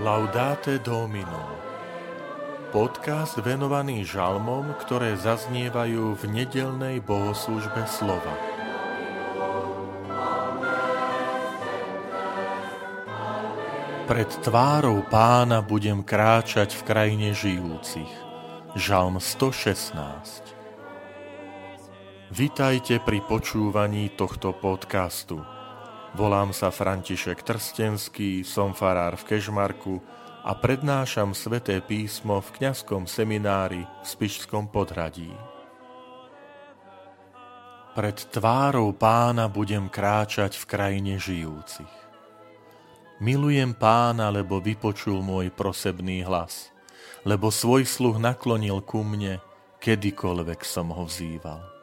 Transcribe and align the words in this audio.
Laudate 0.00 0.80
Domino 0.80 1.60
Podcast 2.72 3.36
venovaný 3.36 4.00
žalmom, 4.08 4.72
ktoré 4.80 5.12
zaznievajú 5.12 6.16
v 6.16 6.22
nedelnej 6.24 7.04
bohoslužbe 7.04 7.84
slova. 7.84 8.32
Pred 14.08 14.30
tvárou 14.40 15.04
pána 15.04 15.60
budem 15.60 16.00
kráčať 16.00 16.80
v 16.80 16.82
krajine 16.88 17.36
žijúcich. 17.36 18.08
Žalm 18.80 19.20
116 19.20 20.56
Vitajte 22.32 23.04
pri 23.04 23.20
počúvaní 23.28 24.08
tohto 24.16 24.56
podcastu. 24.56 25.59
Volám 26.10 26.50
sa 26.50 26.74
František 26.74 27.46
Trstenský, 27.46 28.42
som 28.42 28.74
farár 28.74 29.14
v 29.14 29.30
Kežmarku 29.30 30.02
a 30.42 30.58
prednášam 30.58 31.30
sveté 31.30 31.78
písmo 31.78 32.42
v 32.42 32.50
kňazskom 32.58 33.06
seminári 33.06 33.86
v 33.86 34.06
Spišskom 34.06 34.74
podhradí. 34.74 35.30
Pred 37.94 38.18
tvárou 38.34 38.90
pána 38.90 39.46
budem 39.46 39.86
kráčať 39.86 40.58
v 40.58 40.64
krajine 40.66 41.14
žijúcich. 41.22 41.94
Milujem 43.22 43.70
pána, 43.78 44.34
lebo 44.34 44.58
vypočul 44.58 45.22
môj 45.22 45.54
prosebný 45.54 46.26
hlas, 46.26 46.74
lebo 47.22 47.54
svoj 47.54 47.86
sluh 47.86 48.18
naklonil 48.18 48.82
ku 48.82 49.06
mne, 49.06 49.38
kedykoľvek 49.78 50.66
som 50.66 50.90
ho 50.90 51.06
vzýval 51.06 51.79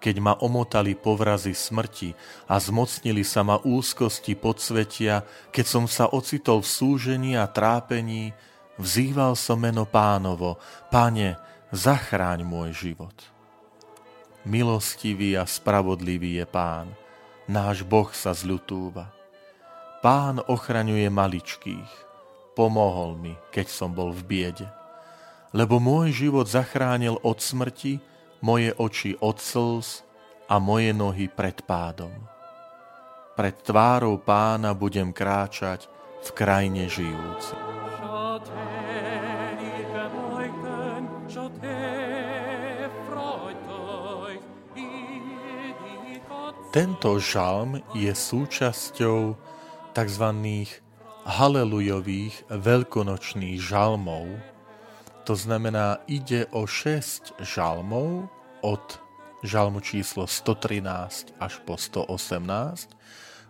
keď 0.00 0.16
ma 0.18 0.34
omotali 0.40 0.96
povrazy 0.96 1.52
smrti 1.52 2.16
a 2.48 2.56
zmocnili 2.56 3.20
sa 3.20 3.44
ma 3.44 3.60
úzkosti 3.60 4.32
podsvetia, 4.34 5.22
keď 5.52 5.66
som 5.68 5.84
sa 5.84 6.08
ocitol 6.08 6.64
v 6.64 6.72
súžení 6.72 7.32
a 7.36 7.44
trápení, 7.44 8.32
vzýval 8.80 9.36
som 9.36 9.60
meno 9.60 9.84
pánovo, 9.84 10.56
Pane, 10.88 11.36
zachráň 11.70 12.42
môj 12.42 12.72
život. 12.72 13.14
Milostivý 14.48 15.36
a 15.36 15.44
spravodlivý 15.44 16.40
je 16.40 16.46
pán, 16.48 16.96
náš 17.44 17.84
Boh 17.84 18.08
sa 18.16 18.32
zľutúva. 18.32 19.12
Pán 20.00 20.40
ochraňuje 20.40 21.12
maličkých, 21.12 21.92
pomohol 22.56 23.20
mi, 23.20 23.36
keď 23.52 23.68
som 23.68 23.92
bol 23.92 24.16
v 24.16 24.24
biede. 24.24 24.68
Lebo 25.52 25.76
môj 25.76 26.24
život 26.24 26.48
zachránil 26.48 27.20
od 27.20 27.36
smrti, 27.36 28.00
moje 28.40 28.72
oči 28.76 29.16
od 29.20 29.36
slz 29.36 30.04
a 30.48 30.58
moje 30.58 30.90
nohy 30.96 31.28
pred 31.28 31.60
pádom. 31.64 32.12
Pred 33.36 33.56
tvárou 33.64 34.20
pána 34.20 34.76
budem 34.76 35.14
kráčať 35.14 35.88
v 36.20 36.28
krajine 36.36 36.90
žijúci. 36.90 37.56
Tento 46.70 47.18
žalm 47.18 47.82
je 47.98 48.14
súčasťou 48.14 49.34
tzv. 49.90 50.26
halelujových 51.26 52.46
veľkonočných 52.46 53.58
žalmov, 53.58 54.38
to 55.30 55.38
znamená, 55.38 56.02
ide 56.10 56.50
o 56.50 56.66
6 56.66 57.38
žalmov 57.38 58.26
od 58.66 58.82
žalmu 59.46 59.78
číslo 59.78 60.26
113 60.26 61.38
až 61.38 61.54
po 61.62 61.78
118, 61.78 62.90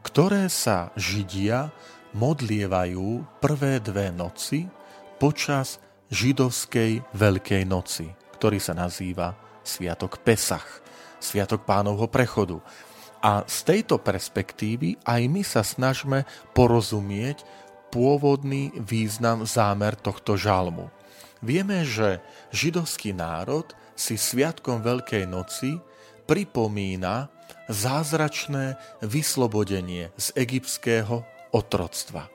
ktoré 0.04 0.52
sa 0.52 0.92
Židia 0.92 1.72
modlievajú 2.12 3.24
prvé 3.40 3.80
dve 3.80 4.12
noci 4.12 4.68
počas 5.16 5.80
židovskej 6.12 7.16
Veľkej 7.16 7.64
noci, 7.64 8.12
ktorý 8.36 8.60
sa 8.60 8.76
nazýva 8.76 9.32
Sviatok 9.64 10.20
Pesach, 10.20 10.84
Sviatok 11.16 11.64
pánovho 11.64 12.12
prechodu. 12.12 12.60
A 13.24 13.40
z 13.48 13.58
tejto 13.64 13.96
perspektívy 13.96 15.00
aj 15.00 15.22
my 15.32 15.40
sa 15.40 15.64
snažme 15.64 16.28
porozumieť 16.52 17.40
pôvodný 17.88 18.68
význam, 18.76 19.48
zámer 19.48 19.96
tohto 19.96 20.36
žalmu. 20.36 20.99
Vieme, 21.40 21.88
že 21.88 22.20
židovský 22.52 23.16
národ 23.16 23.64
si 23.96 24.16
sviatkom 24.20 24.80
Veľkej 24.84 25.24
noci 25.28 25.80
pripomína 26.28 27.28
zázračné 27.68 28.76
vyslobodenie 29.04 30.12
z 30.16 30.26
egyptského 30.36 31.22
otroctva. 31.50 32.28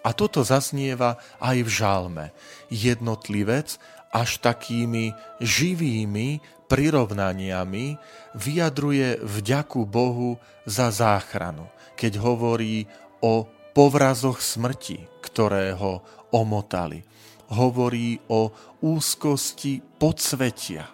A 0.00 0.10
toto 0.16 0.40
zaznieva 0.40 1.20
aj 1.38 1.56
v 1.60 1.70
žalme. 1.70 2.26
Jednotlivec 2.72 3.76
až 4.10 4.40
takými 4.40 5.12
živými 5.38 6.40
prirovnaniami 6.66 8.00
vyjadruje 8.32 9.20
vďaku 9.20 9.84
Bohu 9.84 10.40
za 10.64 10.88
záchranu, 10.88 11.68
keď 11.98 12.22
hovorí 12.22 12.88
o 13.20 13.44
povrazoch 13.76 14.40
smrti, 14.40 15.06
ktoré 15.20 15.76
ho 15.76 16.00
omotali 16.32 17.04
hovorí 17.50 18.22
o 18.30 18.54
úzkosti 18.80 19.82
podsvetia, 19.98 20.86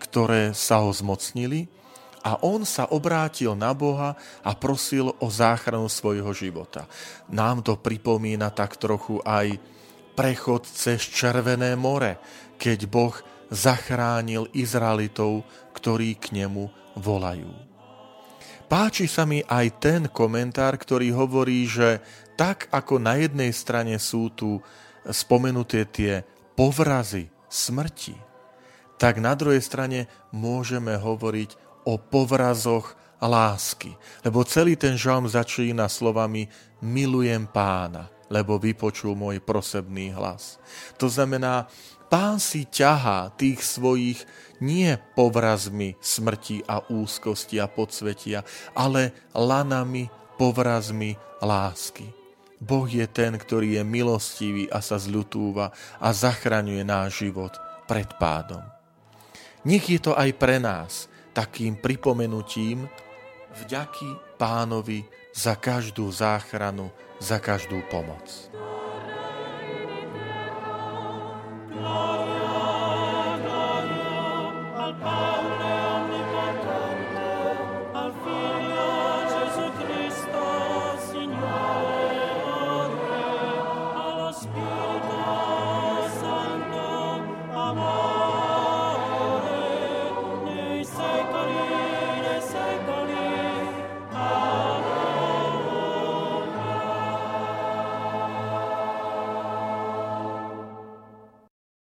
ktoré 0.00 0.56
sa 0.56 0.80
ho 0.80 0.90
zmocnili 0.90 1.68
a 2.26 2.42
on 2.42 2.66
sa 2.66 2.90
obrátil 2.90 3.54
na 3.54 3.70
Boha 3.70 4.18
a 4.42 4.50
prosil 4.58 5.14
o 5.22 5.28
záchranu 5.30 5.86
svojho 5.86 6.34
života. 6.34 6.90
Nám 7.30 7.62
to 7.62 7.78
pripomína 7.78 8.50
tak 8.50 8.74
trochu 8.80 9.22
aj 9.22 9.60
prechod 10.18 10.66
cez 10.66 11.06
Červené 11.06 11.78
more, 11.78 12.18
keď 12.58 12.78
Boh 12.90 13.14
zachránil 13.52 14.50
Izraelitov, 14.56 15.46
ktorí 15.70 16.18
k 16.18 16.42
nemu 16.42 16.66
volajú. 16.98 17.52
Páči 18.66 19.06
sa 19.06 19.22
mi 19.22 19.46
aj 19.46 19.66
ten 19.78 20.02
komentár, 20.10 20.74
ktorý 20.74 21.14
hovorí, 21.14 21.62
že 21.70 22.02
tak 22.34 22.66
ako 22.74 22.98
na 22.98 23.22
jednej 23.22 23.54
strane 23.54 23.94
sú 24.02 24.34
tu 24.34 24.58
spomenuté 25.10 25.86
tie 25.86 26.22
povrazy 26.56 27.28
smrti, 27.46 28.16
tak 28.96 29.20
na 29.20 29.36
druhej 29.36 29.60
strane 29.60 30.08
môžeme 30.32 30.96
hovoriť 30.96 31.84
o 31.84 32.00
povrazoch 32.00 32.96
lásky. 33.20 33.94
Lebo 34.24 34.44
celý 34.44 34.74
ten 34.76 34.96
žalm 34.96 35.28
začína 35.28 35.88
slovami 35.88 36.48
milujem 36.82 37.48
pána, 37.48 38.08
lebo 38.28 38.58
vypočul 38.58 39.14
môj 39.14 39.40
prosebný 39.40 40.12
hlas. 40.16 40.58
To 40.98 41.06
znamená, 41.06 41.68
pán 42.08 42.40
si 42.40 42.66
ťahá 42.66 43.32
tých 43.36 43.62
svojich 43.62 44.20
nie 44.60 44.96
povrazmi 45.14 46.00
smrti 46.00 46.64
a 46.64 46.80
úzkosti 46.88 47.60
a 47.60 47.68
podsvetia, 47.68 48.40
ale 48.72 49.12
lanami, 49.36 50.08
povrazmi 50.40 51.16
lásky. 51.44 52.25
Boh 52.56 52.88
je 52.88 53.04
ten, 53.04 53.36
ktorý 53.36 53.80
je 53.80 53.82
milostivý 53.84 54.64
a 54.72 54.80
sa 54.80 54.96
zľutúva 54.96 55.72
a 56.00 56.08
zachraňuje 56.12 56.82
náš 56.82 57.26
život 57.28 57.52
pred 57.84 58.08
pádom. 58.16 58.64
Nech 59.66 59.84
je 59.86 60.00
to 60.00 60.16
aj 60.16 60.30
pre 60.38 60.56
nás 60.62 61.10
takým 61.36 61.76
pripomenutím 61.76 62.88
vďaky 63.64 64.38
pánovi 64.40 65.04
za 65.36 65.52
každú 65.52 66.08
záchranu, 66.08 66.88
za 67.20 67.36
každú 67.36 67.84
pomoc. 67.92 68.24